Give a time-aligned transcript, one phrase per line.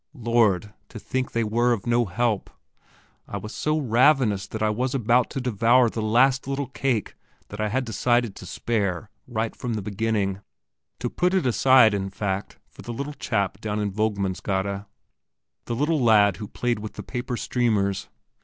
[0.15, 2.49] Lord, to think they were of no help!
[3.27, 7.13] I was so ravenous that I was even about to devour the last little cake
[7.49, 10.41] that I had decided to spare, right from the beginning,
[11.01, 14.87] to put it aside, in fact, for the little chap down in Vognmandsgade
[15.65, 18.09] the little lad who played with the paper streamers.